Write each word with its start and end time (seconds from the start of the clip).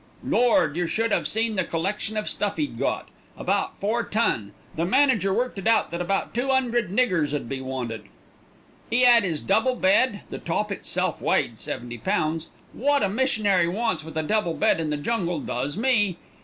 Lord! 0.25 0.75
yer 0.75 0.87
should 0.87 1.13
'ave 1.13 1.25
seen 1.25 1.55
the 1.57 1.63
collection 1.63 2.17
of 2.17 2.27
stuff 2.27 2.57
'e'd 2.57 2.79
got. 2.79 3.09
About 3.37 3.79
four 3.79 4.03
ton. 4.03 4.51
The 4.75 4.83
manager 4.83 5.31
worked 5.31 5.59
it 5.59 5.67
out 5.67 5.91
that 5.91 6.01
about 6.01 6.33
two 6.33 6.49
'undred 6.49 6.89
niggers 6.89 7.35
'ud 7.35 7.47
be 7.47 7.61
wanted. 7.61 8.05
"'E 8.91 9.05
'ad 9.05 9.23
'is 9.23 9.41
double 9.41 9.75
bed; 9.75 10.21
the 10.31 10.39
top 10.39 10.71
itself 10.71 11.21
weighed 11.21 11.59
seventy 11.59 11.99
pounds. 11.99 12.47
Wot 12.73 13.03
a 13.03 13.09
missionary 13.09 13.67
wants 13.67 14.03
with 14.03 14.17
a 14.17 14.23
double 14.23 14.55
bed 14.55 14.79
in 14.79 14.89
the 14.89 14.97
jungle 14.97 15.39
does 15.39 15.77
me. 15.77 16.17